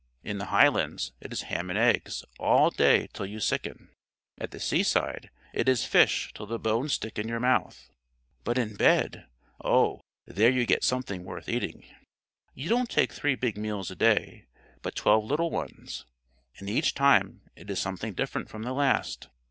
[0.23, 3.89] In the highlands it is ham and eggs all day till you sicken.
[4.39, 7.87] At the seaside it is fish till the bones stick in your mouth.
[8.43, 9.27] But in bed
[9.63, 11.85] oh, there you get something worth eating.
[12.55, 14.47] You don't take three big meals a day,
[14.81, 16.07] but twelve little ones,
[16.57, 19.29] and each time it is something different from the last.